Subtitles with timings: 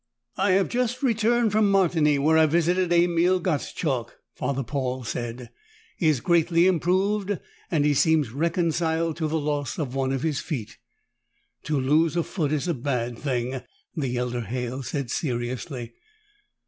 [0.35, 5.51] "I have just returned from Martigny, where I visited Emil Gottschalk," Father Paul said.
[5.95, 7.37] "He is greatly improved,
[7.69, 10.79] and he seems reconciled to the loss of one of his feet."
[11.65, 13.61] "To lose a foot is a bad thing,"
[13.95, 15.93] the elder Halle said seriously.